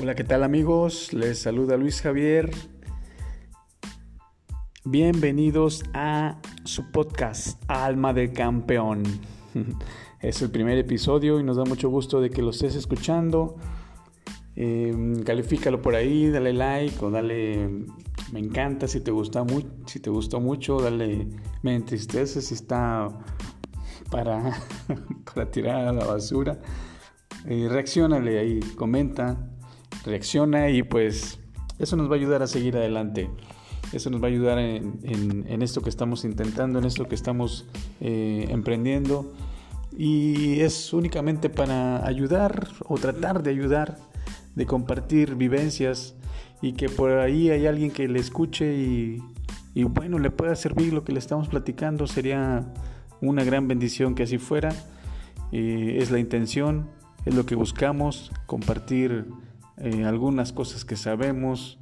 [0.00, 1.12] Hola, ¿qué tal amigos?
[1.12, 2.50] Les saluda Luis Javier.
[4.84, 9.04] Bienvenidos a su podcast Alma de Campeón.
[10.20, 13.56] Es el primer episodio y nos da mucho gusto de que lo estés escuchando.
[14.56, 17.68] Eh, califícalo por ahí, dale like o dale
[18.32, 21.28] me encanta si te gusta mucho, si te gustó mucho, dale
[21.62, 23.10] me entristece si está
[24.10, 24.54] para,
[25.34, 26.58] para tirar a la basura.
[27.46, 29.53] Eh, reaccionale ahí, comenta,
[30.04, 31.38] reacciona y pues
[31.78, 33.30] eso nos va a ayudar a seguir adelante.
[33.92, 37.66] Eso nos va a ayudar en, esto que estamos intentando, en esto que estamos
[38.00, 39.32] eh, emprendiendo.
[39.96, 43.98] Y es únicamente para ayudar o tratar de ayudar,
[44.56, 46.16] de compartir vivencias
[46.60, 49.22] y que por ahí hay alguien que le escuche y,
[49.74, 52.06] y bueno, le pueda servir lo que le estamos platicando.
[52.06, 52.66] Sería
[53.20, 54.70] una gran bendición que así fuera.
[55.52, 56.88] Eh, es la intención,
[57.24, 59.26] es lo que buscamos, compartir
[59.78, 61.78] eh, algunas cosas que sabemos,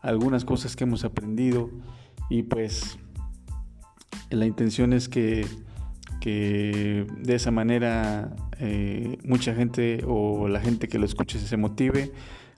[0.00, 1.70] algunas cosas que hemos aprendido.
[2.28, 2.98] Y pues
[4.30, 5.46] la intención es que,
[6.20, 12.12] que de esa manera eh, mucha gente o la gente que lo escuche se motive,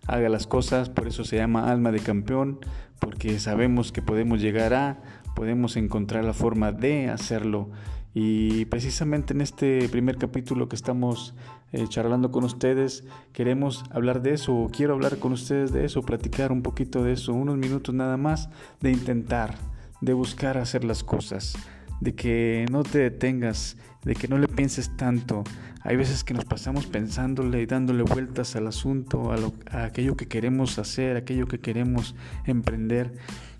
[0.07, 2.59] haga las cosas, por eso se llama alma de campeón,
[2.99, 5.01] porque sabemos que podemos llegar a,
[5.35, 7.71] podemos encontrar la forma de hacerlo
[8.15, 11.35] y precisamente en este primer capítulo que estamos
[11.73, 16.53] eh, charlando con ustedes, queremos hablar de eso, quiero hablar con ustedes de eso, platicar
[16.53, 19.57] un poquito de eso, unos minutos nada más, de intentar,
[20.01, 21.57] de buscar hacer las cosas,
[22.01, 25.43] de que no te detengas, de que no le pienses tanto.
[25.83, 30.29] Hay veces que nos pasamos pensándole y dándole vueltas al asunto, a, a aquello que
[30.29, 32.15] queremos hacer, aquello que queremos
[32.47, 33.13] emprender,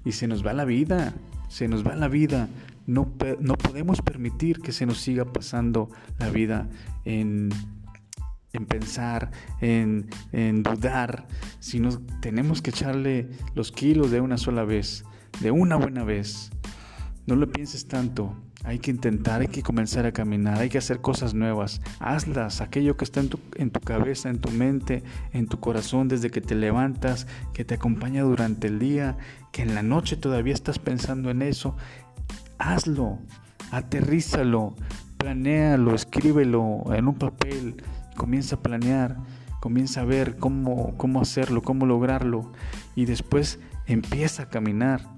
[0.05, 1.13] y se nos va la vida,
[1.49, 2.49] se nos va la vida.
[2.87, 6.69] No, no podemos permitir que se nos siga pasando la vida
[7.05, 7.51] en,
[8.53, 11.27] en pensar, en, en dudar,
[11.61, 15.05] sino tenemos que echarle los kilos de una sola vez,
[15.41, 16.51] de una buena vez.
[17.27, 21.01] No lo pienses tanto, hay que intentar, hay que comenzar a caminar, hay que hacer
[21.01, 21.83] cosas nuevas.
[22.01, 25.03] Hazlas, aquello que está en tu, en tu, cabeza, en tu mente,
[25.33, 29.19] en tu corazón desde que te levantas, que te acompaña durante el día,
[29.53, 31.77] que en la noche todavía estás pensando en eso
[32.59, 33.19] hazlo,
[33.71, 34.75] aterrízalo,
[35.17, 37.83] planéalo, escríbelo en un papel,
[38.17, 39.17] comienza a planear,
[39.61, 42.53] comienza a ver cómo, cómo hacerlo, cómo lograrlo
[42.95, 45.13] y después empieza a caminar.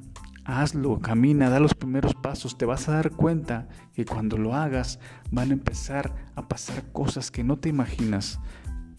[0.45, 5.01] Hazlo, camina, da los primeros pasos, te vas a dar cuenta que cuando lo hagas
[5.33, 8.39] van a empezar a pasar cosas que no te imaginas,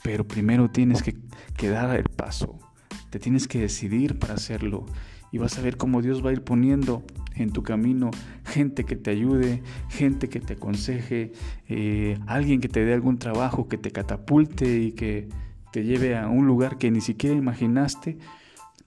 [0.04, 1.16] pero primero tienes que,
[1.56, 2.60] que dar el paso,
[3.10, 4.86] te tienes que decidir para hacerlo
[5.32, 7.04] y vas a ver cómo Dios va a ir poniendo
[7.36, 8.12] en tu camino
[8.46, 11.34] gente que te ayude, gente que te aconseje,
[11.68, 15.30] eh, alguien que te dé algún trabajo, que te catapulte y que
[15.72, 18.18] te lleve a un lugar que ni siquiera imaginaste,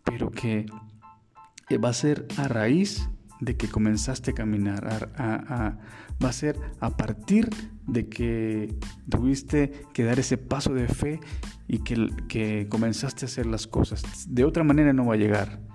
[0.04, 0.66] pero que
[1.82, 3.08] va a ser a raíz
[3.40, 5.12] de que comenzaste a caminar,
[6.22, 7.48] va a ser a partir
[7.86, 8.74] de que
[9.08, 11.20] tuviste que dar ese paso de fe
[11.68, 14.02] y que comenzaste a hacer las cosas.
[14.28, 15.69] De otra manera no va a llegar.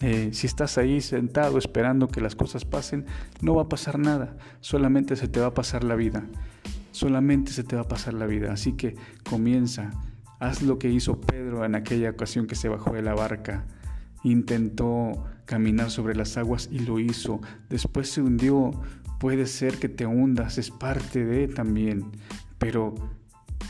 [0.00, 3.06] Eh, si estás ahí sentado esperando que las cosas pasen,
[3.40, 6.24] no va a pasar nada, solamente se te va a pasar la vida,
[6.92, 8.52] solamente se te va a pasar la vida.
[8.52, 8.94] Así que
[9.28, 9.90] comienza,
[10.38, 13.66] haz lo que hizo Pedro en aquella ocasión que se bajó de la barca,
[14.22, 18.70] intentó caminar sobre las aguas y lo hizo, después se hundió,
[19.18, 22.12] puede ser que te hundas, es parte de también,
[22.58, 22.94] pero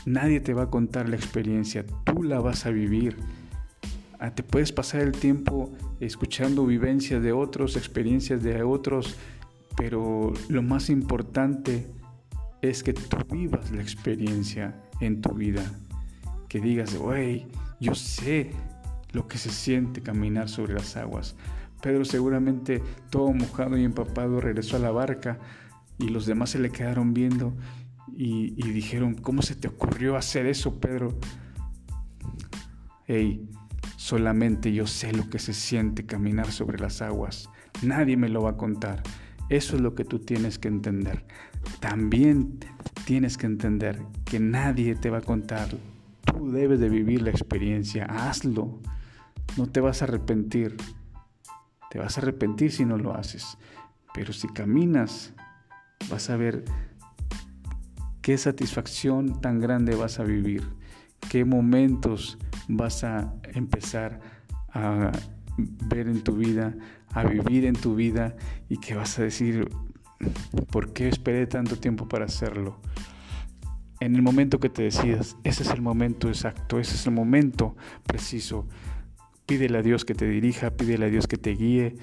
[0.05, 3.17] nadie te va a contar la experiencia, tú la vas a vivir.
[4.21, 5.71] Ah, te puedes pasar el tiempo
[6.01, 9.15] escuchando vivencias de otros, experiencias de otros,
[9.77, 11.87] pero lo más importante
[12.61, 15.63] es que tú vivas la experiencia en tu vida.
[16.49, 17.47] Que digas, wey,
[17.79, 18.51] yo sé
[19.13, 21.37] lo que se siente caminar sobre las aguas.
[21.81, 25.39] Pedro seguramente todo mojado y empapado regresó a la barca
[25.97, 27.53] y los demás se le quedaron viendo
[28.17, 31.17] y, y dijeron, ¿cómo se te ocurrió hacer eso, Pedro?
[33.05, 33.49] Hey,
[34.09, 37.47] Solamente yo sé lo que se siente caminar sobre las aguas.
[37.83, 39.03] Nadie me lo va a contar.
[39.49, 41.27] Eso es lo que tú tienes que entender.
[41.79, 42.57] También
[43.05, 45.69] tienes que entender que nadie te va a contar.
[46.25, 48.05] Tú debes de vivir la experiencia.
[48.05, 48.79] Hazlo.
[49.57, 50.75] No te vas a arrepentir.
[51.91, 53.59] Te vas a arrepentir si no lo haces.
[54.15, 55.35] Pero si caminas,
[56.09, 56.65] vas a ver
[58.23, 60.63] qué satisfacción tan grande vas a vivir.
[61.29, 62.39] Qué momentos
[62.69, 64.21] vas a empezar
[64.71, 65.11] a
[65.57, 66.73] ver en tu vida,
[67.11, 68.37] a vivir en tu vida
[68.69, 69.67] y que vas a decir,
[70.71, 72.79] ¿por qué esperé tanto tiempo para hacerlo?
[73.99, 75.37] en el momento que te decidas.
[75.43, 77.75] Ese es el momento exacto, ese es el momento
[78.05, 78.67] preciso.
[79.45, 81.95] Pídele a Dios que te dirija, pídele a Dios que te guíe.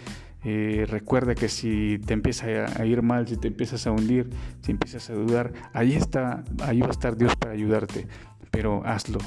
[0.44, 4.30] Eh, recuerda que si te empieza a ir mal, si te empiezas a hundir,
[4.62, 8.06] si empiezas a dudar, ahí está, ahí va a estar Dios para ayudarte.
[8.50, 9.18] Pero hazlo,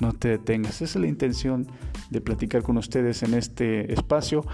[0.00, 0.82] no te detengas.
[0.82, 1.66] Esa es la intención
[2.10, 4.44] de platicar con ustedes en este espacio.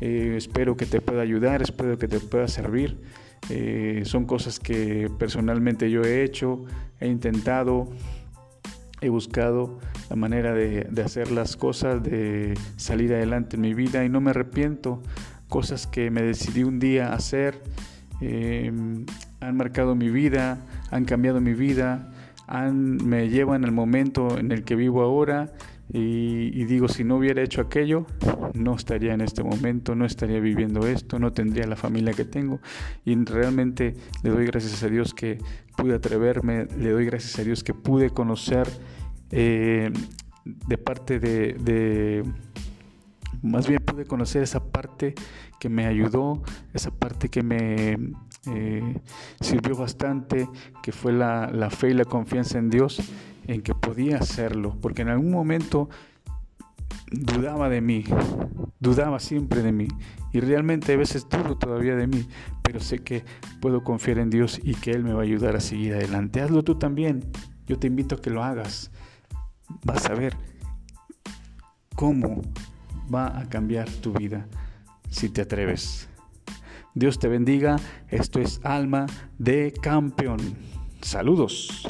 [0.00, 3.00] Eh, espero que te pueda ayudar, espero que te pueda servir.
[3.48, 6.64] Eh, son cosas que personalmente yo he hecho,
[7.00, 7.88] he intentado,
[9.00, 9.78] he buscado
[10.10, 14.30] la manera de, hacer las cosas, de salir adelante en mi vida y no me
[14.30, 15.02] arrepiento.
[15.48, 17.62] Cosas que me decidí un día hacer
[18.20, 18.72] eh,
[19.40, 20.58] han marcado mi vida,
[20.90, 22.10] han cambiado mi vida,
[22.46, 25.52] han, me llevan al momento en el que vivo ahora
[25.92, 28.06] y, digo, si no hubiera hecho aquello,
[28.54, 32.60] no estaría en este momento, no estaría viviendo esto, no tendría la familia que tengo.
[33.04, 33.94] Y realmente
[34.24, 35.38] le doy gracias a Dios que
[35.76, 38.66] pude atreverme, le doy gracias a Dios que pude conocer
[39.30, 39.92] eh,
[40.44, 42.24] de parte de,
[43.42, 45.14] más bien pude conocer esa parte
[45.60, 46.42] que me ayudó,
[46.74, 47.96] esa parte que me
[48.46, 49.00] eh,
[49.40, 50.48] sirvió bastante,
[50.82, 53.00] que fue la, la fe y la confianza en Dios
[53.46, 55.88] en que podía hacerlo, porque en algún momento
[57.10, 58.04] dudaba de mí,
[58.80, 59.88] dudaba siempre de mí
[60.32, 62.26] y realmente a veces dudo todavía de mí,
[62.62, 63.24] pero sé que
[63.60, 66.40] puedo confiar en Dios y que Él me va a ayudar a seguir adelante.
[66.40, 67.24] Hazlo tú también,
[67.66, 68.90] yo te invito a que lo hagas.
[69.84, 70.36] Vas a ver
[71.94, 72.42] cómo
[73.12, 74.46] va a cambiar tu vida
[75.10, 76.08] si te atreves.
[76.96, 77.76] Dios te bendiga,
[78.08, 79.04] esto es Alma
[79.36, 80.38] de Campeón.
[81.02, 81.86] Saludos.